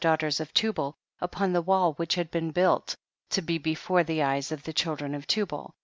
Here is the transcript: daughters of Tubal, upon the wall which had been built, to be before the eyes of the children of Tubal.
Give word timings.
daughters 0.01 0.39
of 0.39 0.51
Tubal, 0.51 0.95
upon 1.19 1.53
the 1.53 1.61
wall 1.61 1.93
which 1.93 2.15
had 2.15 2.31
been 2.31 2.49
built, 2.49 2.95
to 3.29 3.39
be 3.39 3.59
before 3.59 4.03
the 4.05 4.23
eyes 4.23 4.51
of 4.51 4.63
the 4.63 4.73
children 4.73 5.13
of 5.13 5.27
Tubal. 5.27 5.75